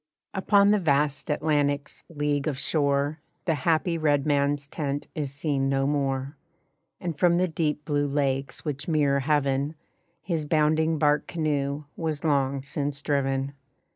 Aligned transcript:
Upon 0.33 0.71
the 0.71 0.79
vast 0.79 1.29
Atlantic's 1.29 2.03
leagues 2.09 2.47
of 2.49 2.57
shore 2.57 3.19
The 3.45 3.53
happy 3.53 3.99
red 3.99 4.25
man's 4.25 4.65
tent 4.65 5.05
is 5.13 5.31
seen 5.31 5.69
no 5.69 5.85
more; 5.85 6.37
And 6.99 7.15
from 7.15 7.37
the 7.37 7.47
deep 7.47 7.85
blue 7.85 8.07
lakes 8.07 8.65
which 8.65 8.87
mirror 8.87 9.19
heaven 9.19 9.75
His 10.23 10.43
bounding 10.43 10.97
bark 10.97 11.27
canoe 11.27 11.83
was 11.95 12.23
long 12.23 12.63
since 12.63 13.03
driven. 13.03 13.53